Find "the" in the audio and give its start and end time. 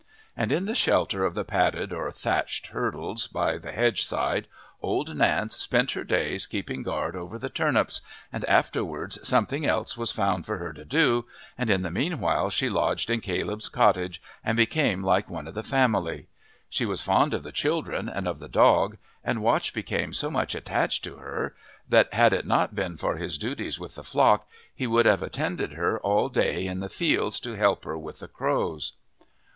0.65-0.73, 1.35-1.43, 3.59-3.71, 7.37-7.51, 11.83-11.91, 15.53-15.61, 17.43-17.51, 18.39-18.49, 23.93-24.03, 26.79-26.89, 28.17-28.27